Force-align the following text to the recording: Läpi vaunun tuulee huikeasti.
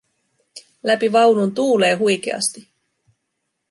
Läpi 0.83 1.09
vaunun 1.13 1.53
tuulee 1.55 1.93
huikeasti. 1.95 2.67